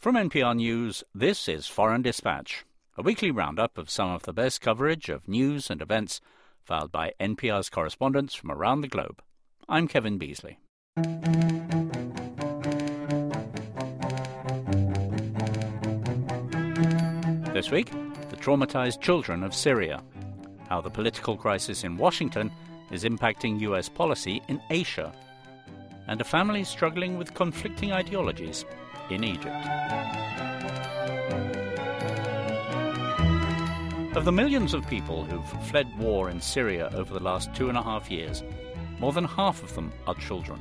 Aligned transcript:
From 0.00 0.14
NPR 0.14 0.56
News, 0.56 1.04
this 1.14 1.46
is 1.46 1.66
Foreign 1.66 2.00
Dispatch, 2.00 2.64
a 2.96 3.02
weekly 3.02 3.30
roundup 3.30 3.76
of 3.76 3.90
some 3.90 4.10
of 4.10 4.22
the 4.22 4.32
best 4.32 4.62
coverage 4.62 5.10
of 5.10 5.28
news 5.28 5.68
and 5.68 5.82
events 5.82 6.22
filed 6.64 6.90
by 6.90 7.12
NPR's 7.20 7.68
correspondents 7.68 8.34
from 8.34 8.50
around 8.50 8.80
the 8.80 8.88
globe. 8.88 9.20
I'm 9.68 9.86
Kevin 9.86 10.16
Beasley. 10.16 10.58
This 17.52 17.70
week, 17.70 17.90
the 18.30 18.38
traumatized 18.38 19.02
children 19.02 19.42
of 19.42 19.54
Syria, 19.54 20.02
how 20.70 20.80
the 20.80 20.88
political 20.88 21.36
crisis 21.36 21.84
in 21.84 21.98
Washington 21.98 22.50
is 22.90 23.04
impacting 23.04 23.60
US 23.60 23.90
policy 23.90 24.40
in 24.48 24.62
Asia, 24.70 25.12
and 26.08 26.22
a 26.22 26.24
family 26.24 26.64
struggling 26.64 27.18
with 27.18 27.34
conflicting 27.34 27.92
ideologies 27.92 28.64
in 29.12 29.24
Egypt. 29.24 29.66
Of 34.16 34.24
the 34.24 34.32
millions 34.32 34.74
of 34.74 34.86
people 34.88 35.24
who've 35.24 35.68
fled 35.68 35.86
war 35.98 36.30
in 36.30 36.40
Syria 36.40 36.90
over 36.94 37.14
the 37.14 37.22
last 37.22 37.54
two 37.54 37.68
and 37.68 37.78
a 37.78 37.82
half 37.82 38.10
years, 38.10 38.42
more 38.98 39.12
than 39.12 39.24
half 39.24 39.62
of 39.62 39.74
them 39.74 39.92
are 40.06 40.14
children. 40.16 40.60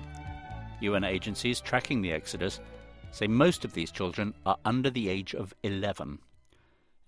UN 0.82 1.04
agencies 1.04 1.60
tracking 1.60 2.02
the 2.02 2.12
exodus 2.12 2.60
say 3.12 3.28
most 3.28 3.66
of 3.66 3.74
these 3.74 3.92
children 3.92 4.34
are 4.46 4.58
under 4.66 4.90
the 4.90 5.10
age 5.10 5.34
of 5.34 5.54
11. 5.64 6.20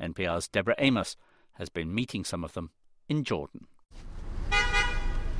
NPR's 0.01 0.47
Deborah 0.47 0.75
Amos 0.77 1.15
has 1.53 1.69
been 1.69 1.93
meeting 1.93 2.23
some 2.23 2.43
of 2.43 2.53
them 2.53 2.71
in 3.07 3.23
Jordan. 3.23 3.67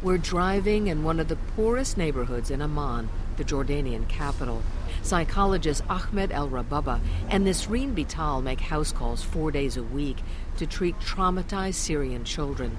We're 0.04 0.18
driving 0.18 0.88
in 0.88 1.04
one 1.04 1.20
of 1.20 1.28
the 1.28 1.36
poorest 1.56 1.98
neighborhoods 1.98 2.52
in 2.52 2.62
Amman, 2.62 3.10
the 3.38 3.44
Jordanian 3.44 4.08
capital. 4.08 4.62
Psychologist 5.02 5.84
Ahmed 5.90 6.32
El 6.32 6.50
Rababa 6.50 7.00
and 7.30 7.46
Nisreen 7.46 7.96
Bital 7.96 8.42
make 8.42 8.60
house 8.60 8.92
calls 8.92 9.24
four 9.24 9.52
days 9.52 9.78
a 9.78 9.84
week 9.84 10.18
to 10.58 10.68
treat 10.68 11.00
traumatized 11.00 11.76
Syrian 11.76 12.24
children. 12.24 12.78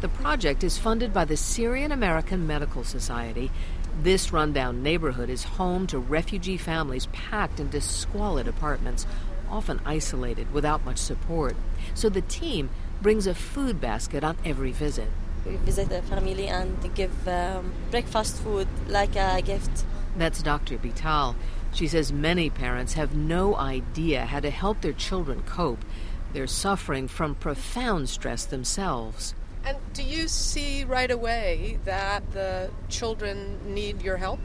The 0.00 0.08
project 0.08 0.64
is 0.64 0.78
funded 0.78 1.12
by 1.12 1.24
the 1.24 1.36
Syrian 1.36 1.92
American 1.92 2.46
Medical 2.46 2.84
Society. 2.84 3.50
This 4.02 4.32
rundown 4.32 4.82
neighborhood 4.82 5.30
is 5.30 5.44
home 5.44 5.86
to 5.88 5.98
refugee 5.98 6.56
families 6.56 7.06
packed 7.12 7.60
into 7.60 7.80
squalid 7.80 8.48
apartments, 8.48 9.06
often 9.50 9.80
isolated 9.84 10.52
without 10.52 10.84
much 10.84 10.98
support. 10.98 11.56
So 11.94 12.08
the 12.08 12.22
team 12.22 12.70
brings 13.02 13.26
a 13.26 13.34
food 13.34 13.80
basket 13.80 14.24
on 14.24 14.36
every 14.44 14.72
visit. 14.72 15.08
We 15.46 15.56
visit 15.56 15.90
the 15.90 16.02
family 16.02 16.48
and 16.48 16.94
give 16.94 17.28
um, 17.28 17.72
breakfast 17.90 18.38
food 18.38 18.66
like 18.88 19.14
a 19.16 19.42
gift. 19.42 19.84
That's 20.16 20.42
Dr. 20.42 20.78
Bital. 20.78 21.34
She 21.72 21.88
says 21.88 22.12
many 22.12 22.50
parents 22.50 22.94
have 22.94 23.16
no 23.16 23.56
idea 23.56 24.26
how 24.26 24.40
to 24.40 24.50
help 24.50 24.80
their 24.80 24.92
children 24.92 25.42
cope. 25.42 25.84
They're 26.32 26.46
suffering 26.46 27.08
from 27.08 27.34
profound 27.34 28.08
stress 28.08 28.44
themselves. 28.44 29.34
And 29.64 29.78
do 29.92 30.02
you 30.02 30.28
see 30.28 30.84
right 30.84 31.10
away 31.10 31.78
that 31.84 32.32
the 32.32 32.70
children 32.88 33.58
need 33.74 34.02
your 34.02 34.18
help? 34.18 34.40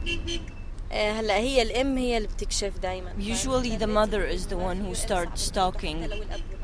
Usually 3.18 3.76
the 3.76 3.86
mother 3.86 4.24
is 4.24 4.46
the 4.46 4.56
one 4.56 4.78
who 4.78 4.94
starts 4.94 5.50
talking. 5.50 6.10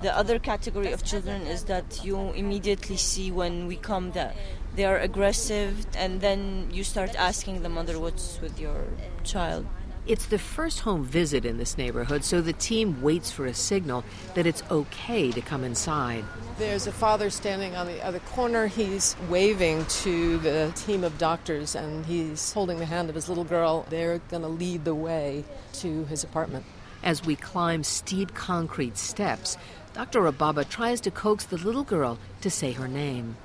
The 0.03 0.17
other 0.17 0.39
category 0.41 0.91
of 0.93 1.05
children 1.05 1.43
is 1.43 1.65
that 1.65 2.05
you 2.05 2.33
immediately 2.33 2.97
see 2.97 3.31
when 3.31 3.69
we 3.69 3.77
come 3.77 4.13
that 4.13 4.35
they 4.77 4.85
are 4.85 4.99
aggressive 4.99 5.87
and 5.97 6.21
then 6.21 6.69
you 6.71 6.85
start 6.85 7.15
asking 7.17 7.63
the 7.63 7.69
mother 7.69 7.99
what's 7.99 8.41
with 8.41 8.61
your 8.61 8.85
child. 9.25 9.67
It's 10.07 10.27
the 10.27 10.39
first 10.39 10.81
home 10.81 11.03
visit 11.03 11.45
in 11.45 11.59
this 11.59 11.77
neighborhood, 11.77 12.23
so 12.23 12.41
the 12.41 12.53
team 12.53 13.03
waits 13.03 13.33
for 13.33 13.45
a 13.47 13.55
signal 13.55 14.05
that 14.35 14.47
it's 14.47 14.63
okay 14.71 15.33
to 15.33 15.41
come 15.41 15.65
inside. 15.65 16.25
There's 16.59 16.87
a 16.87 16.93
father 16.93 17.29
standing 17.29 17.75
on 17.75 17.89
the 17.89 18.01
other 18.05 18.21
corner. 18.21 18.69
He's 18.69 19.17
waving 19.29 19.85
to 19.87 20.39
the 20.39 20.73
team 20.77 21.03
of 21.03 21.19
doctors 21.19 21.75
and 21.75 22.07
he's 22.07 22.53
holding 22.53 22.79
the 22.79 22.87
hand 22.87 23.09
of 23.09 23.17
his 23.17 23.29
little 23.29 23.45
girl. 23.45 23.85
They're 23.91 24.19
going 24.31 24.43
to 24.43 24.49
lead 24.49 24.85
the 24.85 24.95
way 24.95 25.45
to 25.75 26.05
his 26.05 26.23
apartment. 26.23 26.65
As 27.03 27.25
we 27.25 27.35
climb 27.35 27.83
steep 27.83 28.33
concrete 28.33 28.97
steps, 28.97 29.59
Dr. 29.93 30.21
Rababa 30.21 30.69
tries 30.69 31.01
to 31.01 31.11
coax 31.11 31.45
the 31.47 31.57
little 31.57 31.85
girl 31.85 32.19
to 32.43 32.51
say 32.51 32.73
her 32.73 32.87
name. 32.87 33.37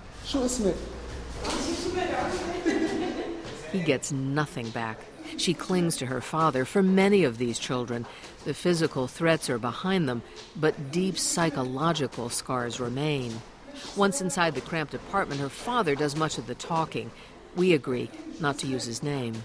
He 3.72 3.80
gets 3.80 4.12
nothing 4.12 4.70
back. 4.70 5.00
She 5.38 5.54
clings 5.54 5.98
to 5.98 6.06
her 6.06 6.22
father. 6.22 6.66
For 6.66 6.84
many 6.84 7.24
of 7.24 7.38
these 7.38 7.58
children, 7.58 8.06
the 8.44 8.54
physical 8.54 9.08
threats 9.08 9.50
are 9.50 9.58
behind 9.58 10.10
them, 10.10 10.22
but 10.56 10.92
deep 10.92 11.18
psychological 11.18 12.30
scars 12.30 12.80
remain. 12.80 13.42
Once 13.96 14.22
inside 14.22 14.56
the 14.56 14.62
cramped 14.62 14.94
apartment, 14.94 15.40
her 15.40 15.50
father 15.50 15.96
does 15.96 16.16
much 16.16 16.38
of 16.38 16.48
the 16.48 16.56
talking. 16.56 17.12
We 17.56 17.74
agree 17.74 18.10
not 18.40 18.58
to 18.60 18.68
use 18.68 18.86
his 18.86 19.02
name. 19.02 19.42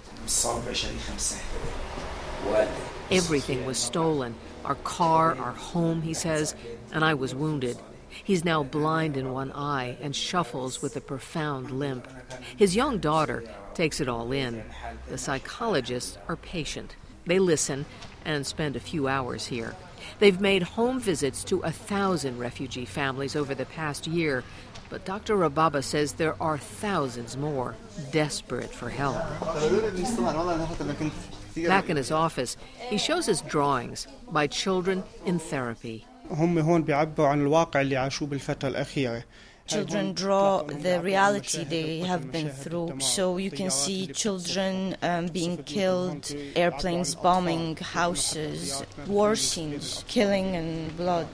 Everything 3.11 3.65
was 3.65 3.79
stolen 3.79 4.35
our 4.67 4.75
car, 4.77 5.37
our 5.37 5.53
home, 5.53 6.03
he 6.03 6.13
says, 6.13 6.57
and 6.93 7.05
I 7.05 7.15
was 7.15 7.35
wounded. 7.35 7.79
He's 8.09 8.45
now 8.45 8.63
blind 8.63 9.17
in 9.17 9.33
one 9.33 9.53
eye 9.53 9.97
and 10.01 10.15
shuffles 10.15 10.83
with 10.83 10.97
a 10.97 11.01
profound 11.01 11.71
limp. 11.71 12.09
His 12.57 12.77
young 12.77 12.99
daughter 12.99 13.45
takes 13.75 14.01
it 14.01 14.09
all 14.09 14.33
in. 14.33 14.65
The 15.09 15.19
psychologists 15.19 16.19
are 16.29 16.37
patient. 16.37 16.97
They 17.27 17.39
listen 17.39 17.85
and 18.25 18.47
spend 18.47 18.77
a 18.77 18.81
few 18.81 19.09
hours 19.09 19.47
here. 19.47 19.75
They've 20.19 20.41
made 20.41 20.63
home 20.63 21.01
visits 21.01 21.45
to 21.45 21.61
a 21.61 21.73
thousand 21.73 22.39
refugee 22.39 22.85
families 22.85 23.37
over 23.37 23.55
the 23.55 23.67
past 23.67 24.07
year, 24.07 24.45
but 24.89 25.05
Dr. 25.05 25.37
Rababa 25.37 25.83
says 25.83 26.13
there 26.13 26.41
are 26.41 26.59
thousands 26.59 27.37
more 27.37 27.75
desperate 28.13 28.71
for 28.71 28.89
help. 28.89 29.17
Back 31.67 31.91
in 31.91 31.97
his 31.97 32.11
office, 32.13 32.57
he 32.89 32.99
shows 32.99 33.29
us 33.29 33.41
drawings 33.43 34.07
by 34.31 34.47
children 34.47 35.03
in 35.25 35.39
therapy. 35.39 36.07
هم 36.32 36.60
هون 36.60 36.84
بيعبوا 36.84 37.28
عن 37.28 37.42
الواقع 37.42 37.82
اللي 37.82 37.98
عاشوه 37.98 38.28
بالفترة 38.28 38.70
الأخيرة 38.70 39.24
Children 39.68 40.14
draw 40.14 40.64
the 40.64 41.00
reality 41.00 41.64
they 41.64 42.00
have 42.00 42.30
been 42.30 42.50
through. 42.50 43.00
So 43.00 43.38
you 43.38 43.52
can 43.52 43.70
see 43.70 44.08
children 44.08 44.98
um, 45.02 45.28
being 45.28 45.64
killed, 45.64 46.34
airplanes 46.58 47.16
bombing 47.16 47.78
houses, 47.78 48.84
war 49.08 49.36
scenes, 49.38 50.04
killing 50.10 50.58
and 50.58 50.96
blood. 50.98 51.28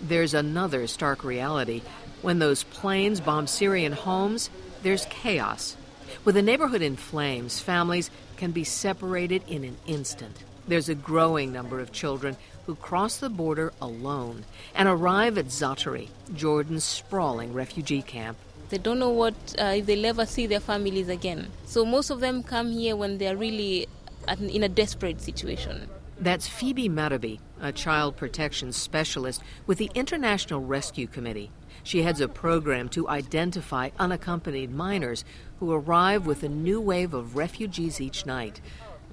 There's 0.00 0.32
another 0.32 0.86
stark 0.86 1.22
reality. 1.22 1.82
When 2.22 2.38
those 2.38 2.62
planes 2.62 3.20
bomb 3.20 3.46
Syrian 3.46 3.92
homes, 3.92 4.48
there's 4.82 5.04
chaos. 5.06 5.76
With 6.24 6.36
a 6.36 6.42
neighborhood 6.42 6.82
in 6.82 6.96
flames, 6.96 7.60
families 7.60 8.10
can 8.36 8.52
be 8.52 8.64
separated 8.64 9.42
in 9.48 9.64
an 9.64 9.76
instant. 9.86 10.44
There's 10.66 10.88
a 10.88 10.94
growing 10.94 11.52
number 11.52 11.80
of 11.80 11.92
children 11.92 12.36
who 12.67 12.75
cross 12.75 13.17
the 13.17 13.29
border 13.29 13.73
alone 13.81 14.43
and 14.75 14.87
arrive 14.87 15.37
at 15.37 15.47
Zaatari, 15.47 16.09
Jordan's 16.35 16.83
sprawling 16.83 17.53
refugee 17.53 18.01
camp. 18.01 18.37
They 18.69 18.77
don't 18.77 18.99
know 18.99 19.09
what 19.09 19.33
uh, 19.57 19.77
if 19.77 19.85
they'll 19.85 20.05
ever 20.05 20.25
see 20.25 20.45
their 20.45 20.59
families 20.59 21.07
again. 21.07 21.47
So 21.65 21.85
most 21.85 22.09
of 22.09 22.19
them 22.19 22.43
come 22.43 22.71
here 22.71 22.97
when 22.97 23.17
they're 23.17 23.37
really 23.37 23.87
at, 24.27 24.39
in 24.41 24.63
a 24.63 24.69
desperate 24.69 25.21
situation. 25.21 25.89
That's 26.19 26.47
Phoebe 26.47 26.89
Marabi, 26.89 27.39
a 27.61 27.71
child 27.71 28.17
protection 28.17 28.73
specialist 28.73 29.41
with 29.65 29.77
the 29.77 29.89
International 29.95 30.59
Rescue 30.59 31.07
Committee. 31.07 31.51
She 31.83 32.01
heads 32.01 32.19
a 32.19 32.27
program 32.27 32.89
to 32.89 33.07
identify 33.07 33.91
unaccompanied 33.97 34.71
minors 34.71 35.23
who 35.61 35.71
arrive 35.71 36.25
with 36.25 36.43
a 36.43 36.49
new 36.49 36.81
wave 36.81 37.13
of 37.13 37.37
refugees 37.37 38.01
each 38.01 38.25
night. 38.25 38.59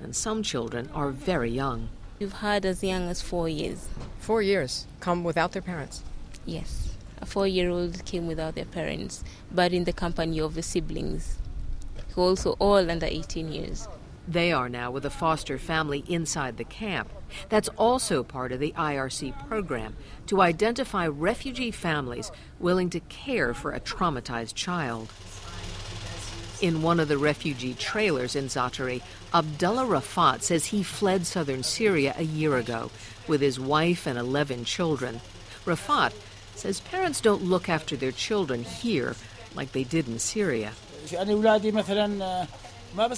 And 0.01 0.17
some 0.17 0.43
children 0.43 0.91
are 0.93 1.11
very 1.11 1.51
young. 1.51 1.91
We've 2.21 2.33
had 2.33 2.65
as 2.65 2.85
young 2.85 3.09
as 3.09 3.21
four 3.21 3.49
years. 3.49 3.89
Four 4.21 4.41
years 4.41 4.87
come 5.01 5.25
without 5.25 5.51
their 5.51 5.63
parents? 5.63 6.03
Yes. 6.47 6.95
A 7.21 7.27
four 7.27 7.47
year 7.47 7.71
old 7.71 8.05
came 8.05 8.29
without 8.29 8.55
their 8.55 8.65
parents, 8.65 9.25
but 9.51 9.73
in 9.73 9.83
the 9.83 9.93
company 9.93 10.41
of 10.41 10.55
the 10.55 10.63
siblings, 10.63 11.39
who 12.15 12.23
are 12.23 12.27
also 12.27 12.53
all 12.61 12.89
under 12.89 13.07
18 13.07 13.53
years. 13.53 13.89
They 14.29 14.53
are 14.53 14.69
now 14.69 14.93
with 14.93 15.05
a 15.05 15.11
foster 15.11 15.59
family 15.59 16.05
inside 16.09 16.57
the 16.57 16.65
camp. 16.65 17.11
That's 17.49 17.69
also 17.71 18.23
part 18.23 18.53
of 18.53 18.61
the 18.61 18.73
IRC 18.79 19.49
program 19.49 19.97
to 20.29 20.41
identify 20.41 21.09
refugee 21.09 21.73
families 21.73 22.31
willing 22.61 22.91
to 22.91 23.01
care 23.01 23.53
for 23.55 23.73
a 23.73 23.81
traumatized 23.81 24.55
child. 24.55 25.09
In 26.65 26.81
one 26.81 26.99
of 26.99 27.09
the 27.09 27.19
refugee 27.19 27.75
trailers 27.75 28.35
in 28.35 28.47
Zaatari, 28.47 29.03
Abdullah 29.35 29.85
Rafat 29.85 30.41
says 30.41 30.65
he 30.65 30.83
fled 30.83 31.27
southern 31.27 31.63
Syria 31.63 32.15
a 32.17 32.25
year 32.25 32.57
ago 32.57 32.91
with 33.29 33.43
his 33.43 33.61
wife 33.61 34.07
and 34.07 34.19
11 34.19 34.65
children. 34.65 35.21
Rafat 35.67 36.15
says 36.55 36.81
parents 36.81 37.21
don't 37.21 37.45
look 37.45 37.69
after 37.69 37.97
their 37.97 38.13
children 38.13 38.63
here 38.63 39.15
like 39.55 39.73
they 39.73 39.85
did 39.85 40.09
in 40.09 40.19
Syria. 40.19 40.73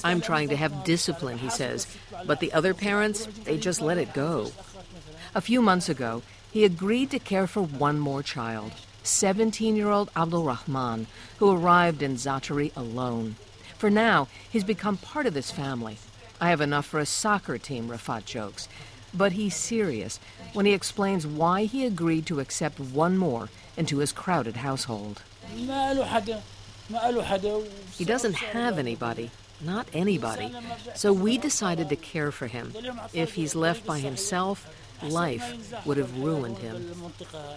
I'm 0.02 0.20
trying 0.20 0.48
to 0.48 0.56
have 0.56 0.82
discipline, 0.82 1.38
he 1.38 1.48
says, 1.48 1.86
but 2.26 2.40
the 2.40 2.52
other 2.52 2.74
parents, 2.74 3.26
they 3.44 3.58
just 3.58 3.80
let 3.80 3.96
it 3.96 4.12
go. 4.12 4.50
A 5.36 5.40
few 5.40 5.62
months 5.62 5.88
ago, 5.88 6.22
he 6.50 6.64
agreed 6.64 7.12
to 7.12 7.20
care 7.20 7.46
for 7.46 7.62
one 7.62 8.00
more 8.00 8.24
child, 8.24 8.72
17 9.06 9.76
year 9.76 9.90
old 9.90 10.10
Abdul 10.16 10.44
Rahman, 10.44 11.06
who 11.38 11.50
arrived 11.50 12.02
in 12.02 12.16
Zaatari 12.16 12.74
alone. 12.76 13.36
For 13.78 13.90
now, 13.90 14.28
he's 14.50 14.64
become 14.64 14.96
part 14.96 15.26
of 15.26 15.34
this 15.34 15.50
family. 15.50 15.98
I 16.40 16.50
have 16.50 16.60
enough 16.60 16.86
for 16.86 16.98
a 17.00 17.06
soccer 17.06 17.58
team, 17.58 17.88
Rafat 17.88 18.24
jokes. 18.24 18.68
But 19.14 19.32
he's 19.32 19.54
serious 19.56 20.18
when 20.52 20.66
he 20.66 20.72
explains 20.72 21.26
why 21.26 21.64
he 21.64 21.86
agreed 21.86 22.26
to 22.26 22.40
accept 22.40 22.78
one 22.80 23.16
more 23.16 23.48
into 23.76 23.98
his 23.98 24.12
crowded 24.12 24.56
household. 24.56 25.22
He 27.92 28.04
doesn't 28.04 28.34
have 28.34 28.78
anybody, 28.78 29.30
not 29.60 29.88
anybody. 29.92 30.54
So 30.94 31.12
we 31.12 31.38
decided 31.38 31.88
to 31.88 31.96
care 31.96 32.30
for 32.30 32.46
him. 32.46 32.72
If 33.12 33.34
he's 33.34 33.54
left 33.54 33.86
by 33.86 33.98
himself, 34.00 34.68
life 35.02 35.86
would 35.86 35.96
have 35.96 36.18
ruined 36.18 36.58
him. 36.58 36.94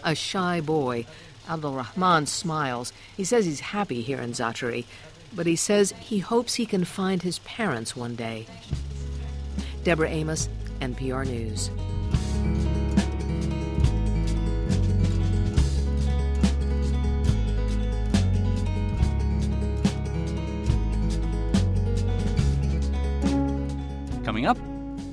A 0.03 0.15
shy 0.15 0.61
boy, 0.61 1.05
Abdul 1.49 1.73
Rahman 1.73 2.25
smiles. 2.25 2.93
He 3.15 3.23
says 3.23 3.45
he's 3.45 3.59
happy 3.59 4.01
here 4.01 4.19
in 4.19 4.31
Zaatari, 4.31 4.85
but 5.33 5.47
he 5.47 5.55
says 5.55 5.93
he 5.99 6.19
hopes 6.19 6.55
he 6.55 6.65
can 6.65 6.85
find 6.85 7.21
his 7.21 7.39
parents 7.39 7.95
one 7.95 8.15
day. 8.15 8.45
Deborah 9.83 10.09
Amos, 10.09 10.49
NPR 10.81 11.25
News. 11.25 11.69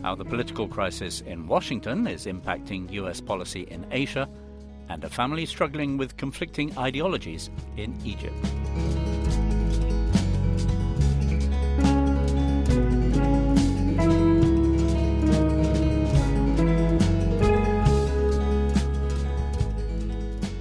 How 0.06 0.14
the 0.14 0.24
political 0.24 0.68
crisis 0.68 1.20
in 1.22 1.48
Washington 1.48 2.06
is 2.06 2.26
impacting 2.26 2.88
U.S. 2.92 3.20
policy 3.20 3.62
in 3.62 3.84
Asia, 3.90 4.28
and 4.88 5.02
a 5.02 5.10
family 5.10 5.44
struggling 5.44 5.96
with 5.96 6.16
conflicting 6.16 6.70
ideologies 6.78 7.50
in 7.76 7.92
Egypt. 8.04 8.40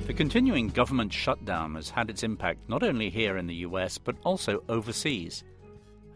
The 0.08 0.14
continuing 0.16 0.70
government 0.70 1.14
shutdown 1.14 1.76
has 1.76 1.92
had 1.92 2.10
its 2.10 2.24
impact 2.24 2.68
not 2.68 2.82
only 2.82 3.12
here 3.12 3.38
in 3.38 3.46
the 3.46 3.58
US 3.58 4.00
but 4.00 4.16
also 4.24 4.64
overseas. 4.70 5.44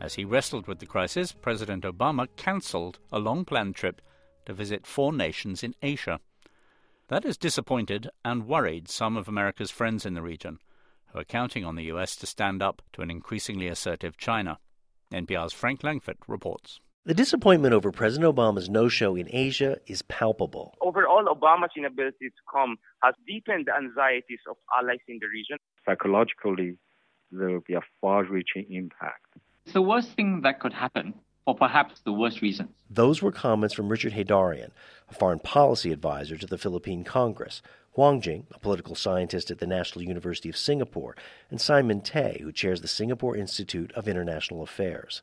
As 0.01 0.16
he 0.16 0.24
wrestled 0.24 0.68
with 0.68 0.80
the 0.80 0.86
crisis, 0.86 1.34
President 1.34 1.84
Obama 1.84 2.28
cancelled 2.38 3.00
a 3.12 3.19
long 3.19 3.44
planned 3.44 3.75
trip 3.75 4.01
to 4.46 4.54
visit 4.54 4.88
four 4.88 5.12
nations 5.12 5.62
in 5.62 5.75
Asia. 5.81 6.19
That 7.10 7.25
has 7.25 7.38
disappointed 7.38 8.10
and 8.24 8.48
worried 8.48 8.88
some 8.88 9.18
of 9.18 9.28
America's 9.28 9.72
friends 9.72 10.06
in 10.06 10.13
the 10.13 10.22
region, 10.22 10.60
who 11.07 11.19
are 11.19 11.25
counting 11.25 11.66
on 11.66 11.75
the 11.75 11.86
US 11.86 12.16
to 12.18 12.25
stand 12.25 12.62
up 12.62 12.81
to 12.94 13.01
an 13.01 13.12
increasingly 13.12 13.68
assertive 13.68 14.18
China. 14.18 14.60
NPR's 15.12 15.54
Frank 15.54 15.81
Langfitt 15.81 16.18
reports. 16.28 16.80
The 17.06 17.13
disappointment 17.13 17.74
over 17.74 17.92
President 17.92 18.34
Obama's 18.34 18.69
no 18.69 18.88
show 18.88 19.16
in 19.16 19.28
Asia 19.31 19.78
is 19.88 20.01
palpable. 20.04 20.75
Overall, 20.81 21.25
Obama's 21.25 21.72
inability 21.75 22.30
to 22.30 22.44
come 22.54 22.78
has 23.01 23.16
deepened 23.28 23.66
the 23.66 23.75
anxieties 23.75 24.40
of 24.50 24.57
allies 24.80 25.00
in 25.07 25.18
the 25.19 25.28
region. 25.28 25.57
Psychologically, 25.86 26.78
there 27.31 27.50
will 27.50 27.63
be 27.68 27.74
a 27.74 27.81
far 28.00 28.24
reaching 28.24 28.66
impact. 28.69 29.25
It's 29.69 29.75
the 29.75 29.83
worst 29.83 30.13
thing 30.13 30.42
that 30.42 30.60
could 30.60 30.74
happen 30.74 31.13
for 31.45 31.54
perhaps 31.54 32.00
the 32.00 32.12
worst 32.12 32.42
reasons. 32.42 32.71
Those 32.89 33.21
were 33.21 33.31
comments 33.31 33.75
from 33.75 33.88
Richard 33.88 34.13
Heydarian, 34.13 34.71
a 35.07 35.13
foreign 35.13 35.38
policy 35.38 35.92
advisor 35.92 36.38
to 36.38 36.48
the 36.48 36.57
Philippine 36.57 37.04
Congress, 37.04 37.62
Huang 37.92 38.19
Jing, 38.19 38.48
a 38.51 38.57
political 38.57 38.95
scientist 38.95 39.51
at 39.51 39.60
the 39.60 39.68
National 39.68 40.04
University 40.04 40.50
of 40.50 40.57
Singapore, 40.57 41.16
and 41.51 41.62
Simon 41.62 42.01
Tay, 42.01 42.39
who 42.42 42.51
chairs 42.51 42.81
the 42.81 42.88
Singapore 42.88 43.38
Institute 43.38 43.92
of 43.92 44.07
International 44.07 44.63
Affairs. 44.63 45.21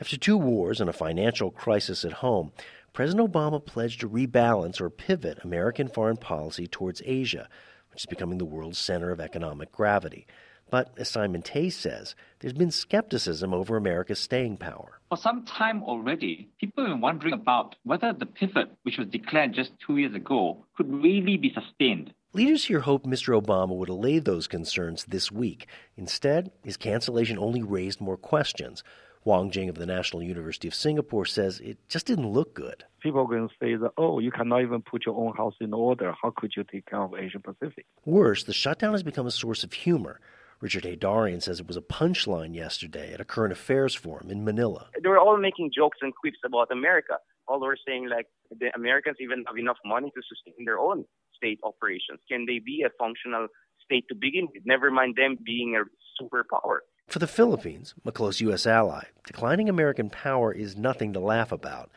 After 0.00 0.16
two 0.16 0.38
wars 0.38 0.80
and 0.80 0.88
a 0.88 0.94
financial 0.94 1.50
crisis 1.50 2.06
at 2.06 2.22
home, 2.24 2.52
President 2.94 3.30
Obama 3.30 3.62
pledged 3.62 4.00
to 4.00 4.08
rebalance 4.08 4.80
or 4.80 4.88
pivot 4.88 5.44
American 5.44 5.88
foreign 5.88 6.16
policy 6.16 6.66
towards 6.66 7.02
Asia, 7.04 7.50
which 7.90 8.04
is 8.04 8.06
becoming 8.06 8.38
the 8.38 8.46
world's 8.46 8.78
center 8.78 9.10
of 9.10 9.20
economic 9.20 9.70
gravity. 9.72 10.26
But 10.70 10.92
as 10.96 11.08
Simon 11.08 11.42
Tay 11.42 11.70
says, 11.70 12.14
there's 12.40 12.52
been 12.52 12.70
skepticism 12.70 13.54
over 13.54 13.76
America's 13.76 14.18
staying 14.18 14.56
power. 14.56 15.00
For 15.08 15.16
some 15.16 15.44
time 15.44 15.82
already, 15.82 16.48
people 16.60 16.84
have 16.84 16.94
been 16.94 17.00
wondering 17.00 17.34
about 17.34 17.76
whether 17.84 18.12
the 18.12 18.26
pivot, 18.26 18.70
which 18.82 18.98
was 18.98 19.08
declared 19.08 19.52
just 19.52 19.72
two 19.86 19.98
years 19.98 20.14
ago, 20.14 20.64
could 20.76 20.92
really 20.92 21.36
be 21.36 21.52
sustained. 21.52 22.12
Leaders 22.32 22.64
here 22.64 22.80
hoped 22.80 23.06
Mr. 23.06 23.40
Obama 23.40 23.76
would 23.76 23.88
allay 23.88 24.18
those 24.18 24.48
concerns 24.48 25.04
this 25.04 25.30
week. 25.30 25.68
Instead, 25.96 26.50
his 26.64 26.76
cancellation 26.76 27.38
only 27.38 27.62
raised 27.62 28.00
more 28.00 28.16
questions. 28.16 28.82
Huang 29.22 29.50
Jing 29.50 29.68
of 29.68 29.76
the 29.76 29.86
National 29.86 30.22
University 30.22 30.68
of 30.68 30.74
Singapore 30.74 31.24
says 31.24 31.60
it 31.60 31.78
just 31.88 32.06
didn't 32.06 32.28
look 32.28 32.52
good. 32.52 32.84
People 33.00 33.20
are 33.20 33.26
going 33.26 33.48
to 33.48 33.54
say 33.60 33.76
that, 33.76 33.92
oh, 33.96 34.18
you 34.18 34.30
cannot 34.30 34.62
even 34.62 34.82
put 34.82 35.06
your 35.06 35.16
own 35.16 35.34
house 35.36 35.54
in 35.60 35.72
order. 35.72 36.12
How 36.20 36.32
could 36.36 36.52
you 36.56 36.64
take 36.64 36.86
care 36.86 37.00
of 37.00 37.14
Asia 37.14 37.38
Pacific? 37.38 37.86
Worse, 38.04 38.42
the 38.42 38.52
shutdown 38.52 38.92
has 38.92 39.02
become 39.02 39.26
a 39.26 39.30
source 39.30 39.62
of 39.62 39.72
humor. 39.72 40.20
Richard 40.64 40.84
Heydarian 40.84 41.42
says 41.42 41.60
it 41.60 41.66
was 41.66 41.76
a 41.76 41.82
punchline 41.82 42.54
yesterday 42.54 43.12
at 43.12 43.20
a 43.20 43.24
current 43.24 43.52
affairs 43.52 43.94
forum 43.94 44.30
in 44.30 44.46
Manila. 44.46 44.88
They 44.98 45.06
were 45.10 45.18
all 45.18 45.36
making 45.36 45.72
jokes 45.76 45.98
and 46.00 46.14
quips 46.14 46.38
about 46.42 46.70
America. 46.70 47.18
All 47.46 47.60
were 47.60 47.76
saying, 47.86 48.08
like, 48.08 48.28
the 48.50 48.70
Americans 48.74 49.18
even 49.20 49.44
have 49.46 49.58
enough 49.58 49.76
money 49.84 50.10
to 50.16 50.22
sustain 50.26 50.64
their 50.64 50.78
own 50.78 51.04
state 51.36 51.60
operations. 51.62 52.20
Can 52.30 52.46
they 52.46 52.60
be 52.60 52.82
a 52.82 52.88
functional 52.98 53.48
state 53.84 54.06
to 54.08 54.14
begin 54.14 54.48
with? 54.54 54.62
Never 54.64 54.90
mind 54.90 55.16
them 55.16 55.36
being 55.44 55.76
a 55.76 55.84
superpower. 56.18 56.78
For 57.08 57.18
the 57.18 57.26
Philippines, 57.26 57.92
a 58.06 58.10
close 58.10 58.40
U.S. 58.40 58.66
ally, 58.66 59.04
declining 59.26 59.68
American 59.68 60.08
power 60.08 60.50
is 60.50 60.78
nothing 60.78 61.12
to 61.12 61.20
laugh 61.20 61.52
about. 61.52 61.90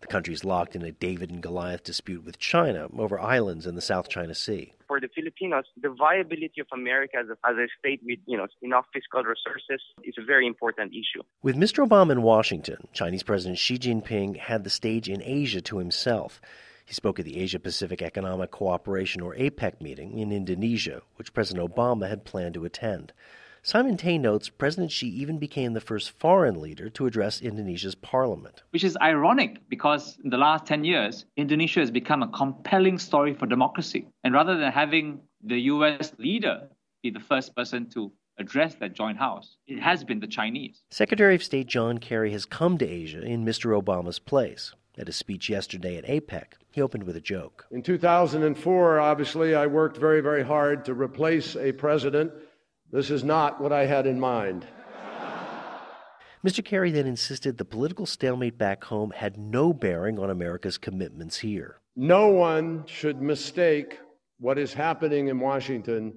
The 0.00 0.06
country 0.06 0.32
is 0.32 0.44
locked 0.44 0.74
in 0.74 0.82
a 0.82 0.92
David 0.92 1.30
and 1.30 1.42
Goliath 1.42 1.82
dispute 1.82 2.24
with 2.24 2.38
China 2.38 2.88
over 2.96 3.20
islands 3.20 3.66
in 3.66 3.74
the 3.74 3.82
South 3.82 4.08
China 4.08 4.34
Sea. 4.34 4.72
For 4.94 5.00
the 5.00 5.08
Filipinos, 5.12 5.64
the 5.82 5.88
viability 5.88 6.60
of 6.60 6.68
America 6.72 7.16
as 7.18 7.26
a, 7.28 7.32
as 7.50 7.56
a 7.56 7.66
state 7.80 8.00
with 8.04 8.20
you 8.26 8.38
know 8.38 8.46
enough 8.62 8.84
fiscal 8.92 9.24
resources 9.24 9.82
is 10.04 10.14
a 10.16 10.24
very 10.24 10.46
important 10.46 10.92
issue. 10.92 11.24
With 11.42 11.56
Mr. 11.56 11.84
Obama 11.84 12.12
in 12.12 12.22
Washington, 12.22 12.86
Chinese 12.92 13.24
President 13.24 13.58
Xi 13.58 13.76
Jinping 13.76 14.36
had 14.36 14.62
the 14.62 14.70
stage 14.70 15.08
in 15.08 15.20
Asia 15.20 15.60
to 15.62 15.78
himself. 15.78 16.40
He 16.84 16.94
spoke 16.94 17.18
at 17.18 17.24
the 17.24 17.40
Asia 17.40 17.58
Pacific 17.58 18.02
Economic 18.02 18.52
Cooperation, 18.52 19.20
or 19.20 19.34
APEC, 19.34 19.80
meeting 19.80 20.16
in 20.16 20.30
Indonesia, 20.30 21.02
which 21.16 21.34
President 21.34 21.68
Obama 21.68 22.08
had 22.08 22.24
planned 22.24 22.54
to 22.54 22.64
attend. 22.64 23.12
Simon 23.66 23.96
Tay 23.96 24.18
notes 24.18 24.50
President 24.50 24.92
Xi 24.92 25.08
even 25.08 25.38
became 25.38 25.72
the 25.72 25.80
first 25.80 26.10
foreign 26.10 26.60
leader 26.60 26.90
to 26.90 27.06
address 27.06 27.40
Indonesia's 27.40 27.94
parliament. 27.94 28.62
Which 28.72 28.84
is 28.84 28.94
ironic 29.00 29.70
because 29.70 30.18
in 30.22 30.28
the 30.28 30.36
last 30.36 30.66
10 30.66 30.84
years, 30.84 31.24
Indonesia 31.38 31.80
has 31.80 31.90
become 31.90 32.22
a 32.22 32.28
compelling 32.28 32.98
story 32.98 33.32
for 33.32 33.46
democracy. 33.46 34.06
And 34.22 34.34
rather 34.34 34.58
than 34.58 34.70
having 34.70 35.20
the 35.42 35.58
US 35.60 36.12
leader 36.18 36.68
be 37.02 37.08
the 37.08 37.20
first 37.20 37.56
person 37.56 37.88
to 37.94 38.12
address 38.36 38.74
that 38.80 38.92
joint 38.92 39.16
house, 39.16 39.56
it 39.66 39.80
has 39.80 40.04
been 40.04 40.20
the 40.20 40.26
Chinese. 40.26 40.82
Secretary 40.90 41.34
of 41.34 41.42
State 41.42 41.66
John 41.66 41.96
Kerry 41.96 42.32
has 42.32 42.44
come 42.44 42.76
to 42.76 42.86
Asia 42.86 43.22
in 43.22 43.46
Mr. 43.46 43.80
Obama's 43.82 44.18
place. 44.18 44.74
At 44.98 45.06
his 45.06 45.16
speech 45.16 45.48
yesterday 45.48 45.96
at 45.96 46.04
APEC, 46.04 46.52
he 46.70 46.82
opened 46.82 47.04
with 47.04 47.16
a 47.16 47.20
joke. 47.20 47.64
In 47.70 47.82
2004, 47.82 49.00
obviously, 49.00 49.54
I 49.54 49.66
worked 49.66 49.96
very, 49.96 50.20
very 50.20 50.44
hard 50.44 50.84
to 50.84 50.92
replace 50.92 51.56
a 51.56 51.72
president 51.72 52.30
this 52.94 53.10
is 53.10 53.24
not 53.24 53.60
what 53.60 53.72
I 53.72 53.86
had 53.86 54.06
in 54.06 54.20
mind. 54.20 54.64
Mr. 56.46 56.64
Kerry 56.64 56.92
then 56.92 57.08
insisted 57.08 57.58
the 57.58 57.64
political 57.64 58.06
stalemate 58.06 58.56
back 58.56 58.84
home 58.84 59.10
had 59.10 59.36
no 59.36 59.72
bearing 59.72 60.20
on 60.20 60.30
America's 60.30 60.78
commitments 60.78 61.38
here. 61.38 61.80
No 61.96 62.28
one 62.28 62.84
should 62.86 63.20
mistake 63.20 63.98
what 64.38 64.58
is 64.58 64.74
happening 64.74 65.26
in 65.26 65.40
Washington 65.40 66.14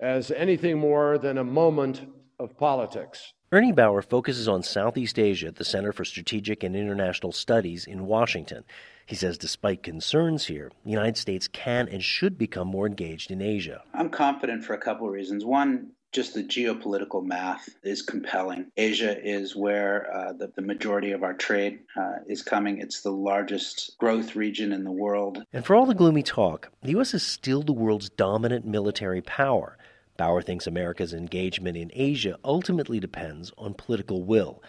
as 0.00 0.30
anything 0.30 0.78
more 0.78 1.18
than 1.18 1.36
a 1.36 1.44
moment 1.44 2.06
of 2.38 2.56
politics. 2.56 3.34
Ernie 3.54 3.70
Bower 3.70 4.02
focuses 4.02 4.48
on 4.48 4.64
Southeast 4.64 5.16
Asia 5.16 5.46
at 5.46 5.54
the 5.54 5.64
Center 5.64 5.92
for 5.92 6.04
Strategic 6.04 6.64
and 6.64 6.74
International 6.74 7.30
Studies 7.30 7.86
in 7.86 8.04
Washington. 8.04 8.64
He 9.06 9.14
says 9.14 9.38
despite 9.38 9.84
concerns 9.84 10.46
here, 10.46 10.72
the 10.82 10.90
United 10.90 11.16
States 11.16 11.46
can 11.46 11.86
and 11.86 12.02
should 12.02 12.36
become 12.36 12.66
more 12.66 12.84
engaged 12.84 13.30
in 13.30 13.40
Asia. 13.40 13.84
I'm 13.94 14.10
confident 14.10 14.64
for 14.64 14.74
a 14.74 14.78
couple 14.78 15.06
of 15.06 15.12
reasons. 15.12 15.44
One, 15.44 15.92
just 16.10 16.34
the 16.34 16.42
geopolitical 16.42 17.24
math 17.24 17.68
is 17.84 18.02
compelling. 18.02 18.72
Asia 18.76 19.16
is 19.24 19.54
where 19.54 20.12
uh, 20.12 20.32
the, 20.32 20.50
the, 20.56 20.62
majority 20.62 21.12
of 21.12 21.22
our 21.22 21.34
trade 21.34 21.78
uh, 21.96 22.14
is 22.26 22.42
coming. 22.42 22.78
It's 22.78 23.02
the 23.02 23.12
largest 23.12 23.96
growth 23.98 24.34
region 24.34 24.72
in 24.72 24.82
the 24.82 24.90
world. 24.90 25.44
And 25.52 25.64
for 25.64 25.76
all 25.76 25.86
the 25.86 25.94
gloomy 25.94 26.24
talk, 26.24 26.72
the 26.82 26.90
U.S. 26.90 27.14
is 27.14 27.22
still 27.22 27.62
the 27.62 27.72
world's 27.72 28.10
dominant 28.10 28.64
military 28.64 29.22
power. 29.22 29.78
Bower 30.16 30.42
thinks 30.42 30.66
America's 30.66 31.12
engagement 31.12 31.76
in 31.76 31.90
Asia 31.94 32.38
ultimately 32.44 33.00
depends 33.00 33.52
on 33.58 33.74
political 33.74 34.22
will. 34.22 34.62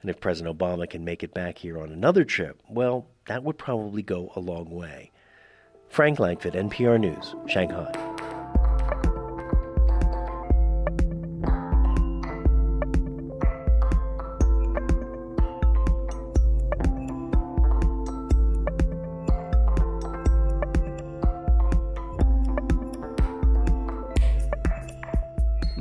And 0.00 0.10
if 0.10 0.20
President 0.20 0.56
Obama 0.56 0.88
can 0.88 1.04
make 1.04 1.22
it 1.22 1.34
back 1.34 1.58
here 1.58 1.78
on 1.78 1.90
another 1.90 2.24
trip, 2.24 2.62
well, 2.68 3.06
that 3.26 3.42
would 3.42 3.58
probably 3.58 4.02
go 4.02 4.32
a 4.36 4.40
long 4.40 4.70
way. 4.70 5.10
Frank 5.88 6.18
Langfitt, 6.18 6.54
NPR 6.54 7.00
News, 7.00 7.34
Shanghai. 7.46 8.15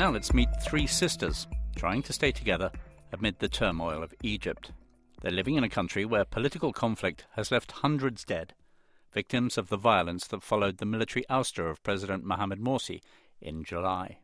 Now 0.06 0.12
let's 0.12 0.36
meet 0.36 0.50
three 0.62 0.86
sisters 0.86 1.48
trying 1.76 2.04
to 2.04 2.14
stay 2.14 2.32
together 2.32 2.70
amid 3.12 3.40
the 3.40 3.50
turmoil 3.50 4.04
of 4.04 4.14
Egypt. 4.22 4.72
They're 5.20 5.32
living 5.32 5.56
in 5.56 5.64
a 5.64 5.68
country 5.68 6.06
where 6.06 6.26
political 6.26 6.72
conflict 6.72 7.26
has 7.32 7.50
left 7.50 7.72
hundreds 7.72 8.24
dead, 8.24 8.54
victims 9.12 9.58
of 9.58 9.70
the 9.70 9.78
violence 9.78 10.28
that 10.28 10.44
followed 10.44 10.78
the 10.78 10.86
military 10.86 11.26
ouster 11.28 11.72
of 11.72 11.82
President 11.82 12.24
Mohamed 12.24 12.60
Morsi 12.60 13.02
in 13.42 13.64
July. 13.64 14.20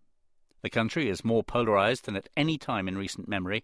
The 0.61 0.69
country 0.69 1.09
is 1.09 1.25
more 1.25 1.43
polarized 1.43 2.05
than 2.05 2.15
at 2.15 2.29
any 2.37 2.59
time 2.59 2.87
in 2.87 2.95
recent 2.95 3.27
memory, 3.27 3.63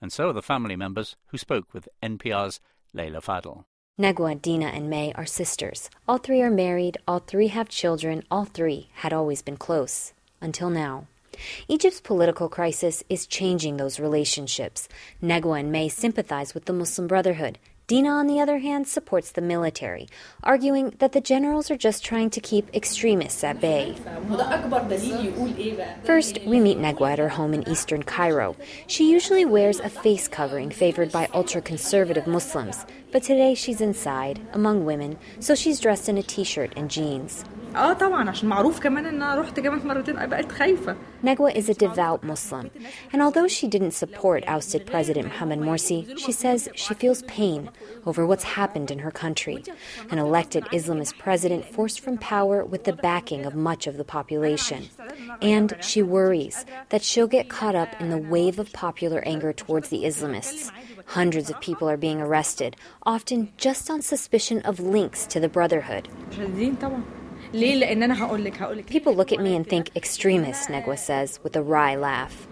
and 0.00 0.12
so 0.12 0.28
are 0.28 0.34
the 0.34 0.42
family 0.42 0.76
members 0.76 1.16
who 1.32 1.38
spoke 1.38 1.74
with 1.74 1.88
NPR's 2.00 2.60
Leila 2.92 3.20
Fadel. 3.20 3.64
Negwa, 3.98 4.40
Dina, 4.40 4.66
and 4.66 4.88
May 4.88 5.12
are 5.14 5.26
sisters. 5.26 5.90
All 6.06 6.18
three 6.18 6.40
are 6.40 6.52
married, 6.52 6.98
all 7.08 7.18
three 7.18 7.48
have 7.48 7.68
children, 7.68 8.22
all 8.30 8.44
three 8.44 8.90
had 8.92 9.12
always 9.12 9.42
been 9.42 9.56
close. 9.56 10.12
Until 10.40 10.70
now. 10.70 11.08
Egypt's 11.68 12.00
political 12.00 12.48
crisis 12.48 13.04
is 13.08 13.26
changing 13.26 13.76
those 13.76 14.00
relationships. 14.00 14.88
Negwa 15.22 15.60
and 15.60 15.72
May 15.72 15.88
sympathize 15.88 16.54
with 16.54 16.64
the 16.66 16.72
Muslim 16.72 17.06
Brotherhood. 17.06 17.58
Dina, 17.88 18.10
on 18.10 18.26
the 18.26 18.38
other 18.38 18.58
hand, 18.58 18.86
supports 18.86 19.32
the 19.32 19.40
military, 19.40 20.08
arguing 20.42 20.90
that 20.98 21.12
the 21.12 21.22
generals 21.22 21.70
are 21.70 21.76
just 21.78 22.04
trying 22.04 22.28
to 22.28 22.38
keep 22.38 22.68
extremists 22.76 23.42
at 23.42 23.62
bay. 23.62 23.96
First, 26.04 26.38
we 26.44 26.60
meet 26.60 26.76
Negwa 26.76 27.12
at 27.12 27.18
her 27.18 27.30
home 27.30 27.54
in 27.54 27.66
eastern 27.66 28.02
Cairo. 28.02 28.56
She 28.86 29.10
usually 29.10 29.46
wears 29.46 29.80
a 29.80 29.88
face 29.88 30.28
covering 30.28 30.68
favored 30.68 31.10
by 31.10 31.30
ultra 31.32 31.62
conservative 31.62 32.26
Muslims, 32.26 32.84
but 33.10 33.22
today 33.22 33.54
she's 33.54 33.80
inside, 33.80 34.38
among 34.52 34.84
women, 34.84 35.16
so 35.40 35.54
she's 35.54 35.80
dressed 35.80 36.10
in 36.10 36.18
a 36.18 36.22
t 36.22 36.44
shirt 36.44 36.74
and 36.76 36.90
jeans. 36.90 37.42
اه 37.75 37.93
طبعا 37.93 38.29
عشان 38.29 38.49
معروف 38.49 38.79
كمان 38.79 39.05
ان 39.05 39.21
انا 39.21 39.35
رحت 39.35 39.59
جامعه 39.59 39.83
مرتين 39.83 40.15
بقيت 40.15 40.51
خايفه 40.51 40.95
Negwa 41.23 41.49
is 41.55 41.69
a 41.69 41.73
devout 41.73 42.21
Muslim, 42.21 42.69
and 43.13 43.21
although 43.21 43.47
she 43.47 43.65
didn't 43.65 43.93
support 43.93 44.43
ousted 44.45 44.85
President 44.85 45.27
Mohamed 45.27 45.59
Morsi, 45.59 45.99
she 46.19 46.33
says 46.33 46.67
she 46.75 46.93
feels 46.93 47.21
pain 47.39 47.69
over 48.05 48.27
what's 48.27 48.43
happened 48.43 48.91
in 48.91 48.99
her 48.99 49.09
country. 49.09 49.63
An 50.11 50.19
elected 50.19 50.65
Islamist 50.65 51.17
president 51.17 51.63
forced 51.63 52.01
from 52.01 52.17
power 52.17 52.65
with 52.65 52.83
the 52.83 52.91
backing 53.09 53.45
of 53.45 53.55
much 53.55 53.87
of 53.87 53.95
the 53.95 54.03
population. 54.03 54.89
And 55.41 55.77
she 55.79 56.03
worries 56.03 56.65
that 56.89 57.03
she'll 57.03 57.33
get 57.37 57.49
caught 57.57 57.75
up 57.83 57.91
in 58.01 58.09
the 58.09 58.25
wave 58.35 58.59
of 58.59 58.73
popular 58.73 59.21
anger 59.25 59.53
towards 59.53 59.87
the 59.87 60.03
Islamists. 60.03 60.71
Hundreds 61.05 61.49
of 61.49 61.61
people 61.61 61.87
are 61.89 62.01
being 62.07 62.19
arrested, 62.21 62.75
often 63.03 63.39
just 63.55 63.89
on 63.89 64.01
suspicion 64.01 64.61
of 64.69 64.81
links 64.81 65.25
to 65.27 65.39
the 65.39 65.53
Brotherhood. 65.57 66.09
ليه 67.53 67.75
لان 67.75 68.03
انا 68.03 68.23
هقول 68.23 68.43
لك 68.43 68.61
هقول 68.61 68.77
لك 68.77 68.89
People 68.89 69.15
look 69.15 69.31
at 69.31 69.39
me 69.39 69.55
and 69.57 69.67
think 69.67 69.85
extremist, 69.95 70.69
Negwa 70.69 70.97
says 70.97 71.39
with 71.43 71.55
a 71.55 71.61
wry 71.61 71.95
laugh. 71.95 72.47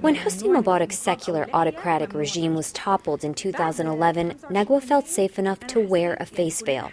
When 0.00 0.16
Hosni 0.16 0.48
Mubarak's 0.48 0.98
secular 0.98 1.48
autocratic 1.52 2.12
regime 2.14 2.54
was 2.54 2.72
toppled 2.72 3.24
in 3.24 3.34
2011, 3.34 4.34
Negwa 4.50 4.82
felt 4.82 5.06
safe 5.06 5.38
enough 5.38 5.60
to 5.68 5.80
wear 5.80 6.16
a 6.20 6.26
face 6.26 6.60
veil. 6.62 6.90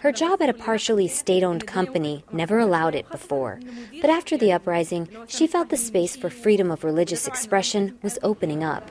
Her 0.00 0.12
job 0.12 0.42
at 0.42 0.48
a 0.48 0.54
partially 0.54 1.08
state 1.08 1.42
owned 1.42 1.66
company 1.66 2.24
never 2.32 2.58
allowed 2.58 2.94
it 2.94 3.10
before. 3.10 3.60
But 4.00 4.10
after 4.10 4.36
the 4.36 4.52
uprising, 4.52 5.08
she 5.26 5.46
felt 5.46 5.70
the 5.70 5.76
space 5.76 6.16
for 6.16 6.30
freedom 6.30 6.70
of 6.70 6.84
religious 6.84 7.26
expression 7.26 7.98
was 8.02 8.18
opening 8.22 8.62
up. 8.62 8.90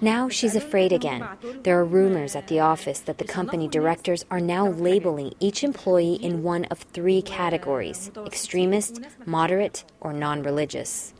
Now 0.00 0.28
she's 0.28 0.56
afraid 0.56 0.92
again. 0.92 1.26
There 1.62 1.78
are 1.78 1.84
rumors 1.84 2.36
at 2.36 2.48
the 2.48 2.60
office 2.60 3.00
that 3.00 3.18
the 3.18 3.24
company 3.24 3.68
directors 3.68 4.24
are 4.30 4.40
now 4.40 4.68
labeling 4.68 5.34
each 5.40 5.62
employee 5.64 6.14
in 6.14 6.42
one 6.42 6.64
of 6.66 6.78
three 6.78 7.22
categories 7.22 7.67
categories 7.68 8.10
extremist, 8.26 9.00
moderate, 9.26 9.84
or 10.00 10.12
non 10.12 10.42
religious. 10.42 11.12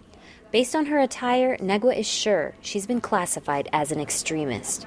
Based 0.50 0.74
on 0.74 0.86
her 0.86 0.98
attire, 0.98 1.58
Negwa 1.58 1.94
is 1.94 2.06
sure 2.06 2.54
she's 2.62 2.86
been 2.86 3.02
classified 3.02 3.68
as 3.70 3.92
an 3.92 4.00
extremist. 4.00 4.86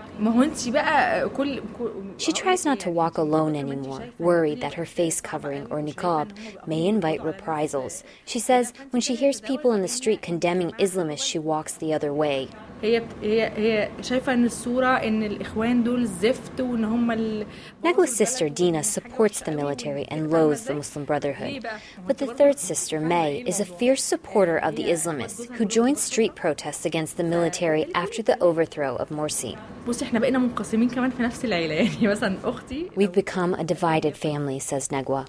She 2.17 2.31
tries 2.31 2.65
not 2.65 2.79
to 2.79 2.89
walk 2.89 3.19
alone 3.19 3.55
anymore, 3.55 4.07
worried 4.17 4.61
that 4.61 4.73
her 4.73 4.87
face 4.87 5.21
covering 5.21 5.67
or 5.69 5.79
niqab 5.79 6.31
may 6.65 6.87
invite 6.87 7.23
reprisals. 7.23 8.03
She 8.25 8.39
says 8.39 8.73
when 8.89 9.01
she 9.01 9.13
hears 9.13 9.39
people 9.39 9.71
in 9.73 9.83
the 9.83 9.87
street 9.87 10.23
condemning 10.23 10.71
Islamists, 10.79 11.23
she 11.23 11.37
walks 11.37 11.73
the 11.75 11.93
other 11.93 12.11
way. 12.11 12.49
هي 12.82 13.02
هي 13.22 13.52
هي 13.56 13.90
شايفه 14.02 14.32
ان 14.34 14.44
الصوره 14.44 14.86
ان 14.86 15.22
الاخوان 15.22 15.82
دول 15.82 16.06
زفت 16.06 16.60
وان 16.60 16.84
هم 16.84 17.10
ال... 17.10 17.46
Negwa's 17.84 18.16
sister 18.16 18.48
Dina 18.48 18.82
supports 18.82 19.40
the 19.40 19.52
military 19.52 20.04
and 20.08 20.30
loathes 20.30 20.64
the 20.64 20.74
Muslim 20.74 21.04
Brotherhood. 21.04 21.66
But 22.06 22.18
the 22.18 22.26
third 22.26 22.58
sister, 22.58 23.00
May, 23.00 23.42
is 23.46 23.60
a 23.60 23.64
fierce 23.64 24.04
supporter 24.14 24.58
of 24.58 24.76
the 24.76 24.86
Islamists 24.96 25.40
who 25.56 25.64
joined 25.64 25.98
street 25.98 26.34
protests 26.34 26.84
against 26.84 27.16
the 27.16 27.24
military 27.24 27.82
after 27.94 28.22
the 28.22 28.36
overthrow 28.48 28.96
of 28.96 29.08
Morsi. 29.10 29.56
بصي 29.88 30.04
احنا 30.04 30.18
بقينا 30.18 30.38
منقسمين 30.38 30.88
كمان 30.88 31.10
في 31.10 31.22
نفس 31.22 31.44
العيله 31.44 31.74
يعني 31.74 32.08
مثلا 32.08 32.38
اختي 32.44 32.90
We've 32.96 33.12
become 33.24 33.54
a 33.54 33.64
divided 33.64 34.16
family, 34.16 34.58
says 34.58 34.88
Negwa. 34.88 35.26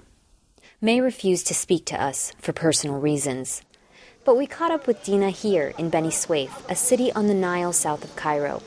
May 0.80 1.00
refused 1.00 1.46
to 1.48 1.54
speak 1.54 1.84
to 1.86 1.96
us 2.08 2.32
for 2.38 2.52
personal 2.52 3.00
reasons. 3.00 3.62
But 4.25 4.37
we 4.37 4.47
caught 4.47 4.71
up 4.71 4.87
with 4.87 5.03
Dina 5.03 5.31
here 5.31 5.73
in 5.77 5.89
Beni 5.89 6.07
Suef, 6.07 6.49
a 6.69 6.75
city 6.75 7.11
on 7.11 7.27
the 7.27 7.33
Nile 7.33 7.73
south 7.73 8.05
of 8.05 8.15
Cairo. 8.15 8.61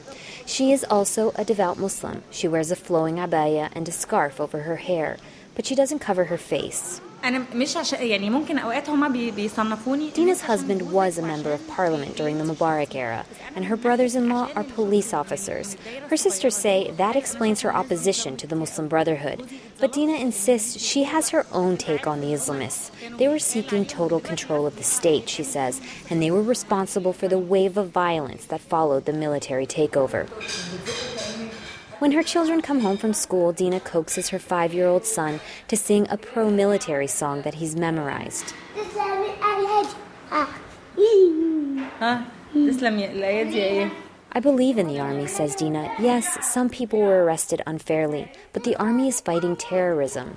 She 0.45 0.71
is 0.71 0.85
also 0.85 1.33
a 1.37 1.47
devout 1.47 1.79
Muslim. 1.79 2.23
She 2.31 2.47
wears 2.47 2.71
a 2.71 2.77
flowing 2.77 3.17
abaya 3.17 3.71
and 3.73 3.89
a 3.89 3.93
scarf 3.93 4.39
over 4.39 4.61
her 4.61 4.77
hair, 4.77 5.17
but 5.55 5.65
she 5.65 5.75
doesn't 5.75 6.01
cover 6.01 6.25
her 6.25 6.37
face. 6.37 7.01
Dina's 10.15 10.43
husband 10.43 10.93
was 10.93 11.19
a 11.19 11.23
member 11.23 11.53
of 11.53 11.67
parliament 11.67 12.17
during 12.17 12.39
the 12.39 12.45
Mubarak 12.45 12.95
era, 12.95 13.27
and 13.55 13.65
her 13.65 13.77
brothers 13.77 14.15
in 14.15 14.29
law 14.29 14.49
are 14.55 14.63
police 14.63 15.13
officers. 15.13 15.77
Her 16.09 16.17
sisters 16.17 16.55
say 16.55 16.91
that 16.93 17.17
explains 17.17 17.63
her 17.63 17.75
opposition 17.75 18.37
to 18.37 18.47
the 18.47 18.55
Muslim 18.55 18.87
Brotherhood, 18.89 19.49
but 19.81 19.93
Dina 19.93 20.15
insists 20.15 20.81
she 20.81 21.05
has 21.05 21.31
her 21.31 21.47
own 21.53 21.77
take 21.77 22.07
on 22.07 22.21
the 22.21 22.29
Islamists. 22.29 22.91
They 23.19 23.29
were 23.29 23.39
seeking 23.39 23.87
total 23.87 24.21
control 24.21 24.67
of 24.67 24.77
the 24.77 24.85
state, 24.85 25.29
she 25.29 25.43
says, 25.43 25.81
and 26.09 26.23
they 26.23 26.31
were 26.31 26.43
responsible 26.43 27.13
for 27.13 27.29
the 27.29 27.39
wave 27.39 27.77
of 27.77 27.91
violence 27.91 28.45
that 28.47 28.61
followed 28.61 29.05
the 29.05 29.13
military 29.13 29.67
takeover. 29.67 30.29
When 31.99 32.13
her 32.13 32.23
children 32.23 32.61
come 32.61 32.81
home 32.81 32.99
from 32.99 33.15
school, 33.15 33.53
Dina 33.53 33.81
coaxes 33.81 34.29
her 34.29 34.39
five 34.39 34.75
year 34.75 34.87
old 34.87 35.07
son 35.07 35.41
to 35.69 35.77
sing 35.79 36.07
a 36.11 36.19
pro 36.19 36.51
military 36.51 37.07
song 37.07 37.41
that 37.43 37.55
he's 37.55 37.75
memorized. 37.75 38.53
I 44.33 44.41
believe 44.41 44.77
in 44.77 44.87
the 44.89 45.01
army, 45.01 45.27
says 45.27 45.55
Dina. 45.55 45.91
Yes, 45.99 46.37
some 46.47 46.69
people 46.69 47.01
were 47.01 47.25
arrested 47.25 47.63
unfairly, 47.67 48.31
but 48.53 48.65
the 48.65 48.77
army 48.77 49.09
is 49.09 49.19
fighting 49.23 49.57
terrorism. 49.57 50.37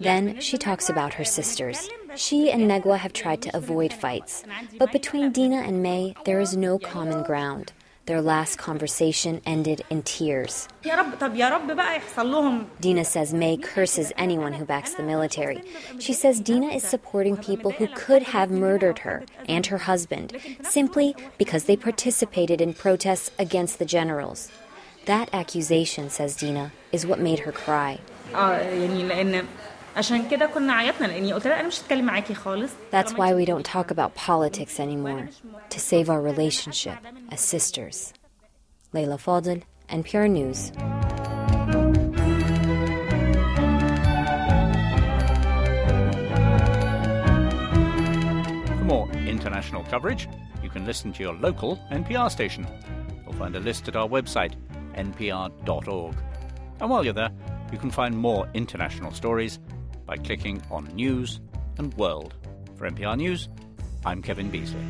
Then 0.00 0.40
she 0.40 0.58
talks 0.58 0.88
about 0.88 1.14
her 1.14 1.24
sisters. 1.24 1.88
She 2.16 2.50
and 2.50 2.70
Negwa 2.70 2.98
have 2.98 3.12
tried 3.12 3.42
to 3.42 3.56
avoid 3.56 3.92
fights, 3.92 4.44
but 4.78 4.92
between 4.92 5.32
Dina 5.32 5.56
and 5.56 5.82
May, 5.82 6.14
there 6.24 6.40
is 6.40 6.56
no 6.56 6.78
common 6.78 7.22
ground. 7.22 7.72
Their 8.06 8.20
last 8.20 8.58
conversation 8.58 9.40
ended 9.46 9.82
in 9.88 10.02
tears. 10.02 10.68
Dina 12.80 13.04
says 13.04 13.32
May 13.32 13.56
curses 13.56 14.12
anyone 14.18 14.52
who 14.52 14.64
backs 14.66 14.94
the 14.94 15.02
military. 15.02 15.62
She 15.98 16.12
says 16.12 16.40
Dina 16.40 16.66
is 16.66 16.82
supporting 16.82 17.38
people 17.38 17.70
who 17.70 17.88
could 17.94 18.22
have 18.24 18.50
murdered 18.50 18.98
her 19.00 19.24
and 19.48 19.64
her 19.66 19.78
husband 19.78 20.36
simply 20.62 21.16
because 21.38 21.64
they 21.64 21.76
participated 21.76 22.60
in 22.60 22.74
protests 22.74 23.30
against 23.38 23.78
the 23.78 23.86
generals. 23.86 24.50
That 25.06 25.32
accusation, 25.32 26.10
says 26.10 26.36
Dina, 26.36 26.72
is 26.92 27.06
what 27.06 27.18
made 27.18 27.40
her 27.40 27.52
cry. 27.52 28.00
Ah, 28.34 28.52
eh, 28.54 29.42
that's 32.90 33.14
why 33.14 33.32
we 33.34 33.44
don't 33.44 33.64
talk 33.64 33.92
about 33.92 34.14
politics 34.16 34.80
anymore 34.80 35.28
to 35.70 35.80
save 35.80 36.10
our 36.10 36.20
relationship 36.20 36.98
as 37.30 37.40
sisters. 37.40 38.12
Leila 38.92 39.18
Fadel, 39.18 39.62
NPR 39.88 40.28
News. 40.28 40.70
For 48.66 48.84
more 48.84 49.08
international 49.12 49.84
coverage, 49.84 50.28
you 50.62 50.70
can 50.70 50.84
listen 50.86 51.12
to 51.12 51.22
your 51.22 51.34
local 51.34 51.76
NPR 51.92 52.30
station 52.30 52.66
or 53.26 53.32
find 53.34 53.54
a 53.54 53.60
list 53.60 53.86
at 53.86 53.94
our 53.94 54.08
website, 54.08 54.54
npr.org. 54.94 56.16
And 56.80 56.90
while 56.90 57.04
you're 57.04 57.14
there, 57.14 57.30
you 57.72 57.78
can 57.78 57.90
find 57.90 58.16
more 58.16 58.48
international 58.54 59.12
stories 59.12 59.58
by 60.06 60.16
clicking 60.16 60.62
on 60.70 60.84
News 60.94 61.40
and 61.78 61.92
World. 61.94 62.34
For 62.76 62.88
NPR 62.88 63.16
News, 63.16 63.48
I'm 64.04 64.22
Kevin 64.22 64.50
Beasley. 64.50 64.84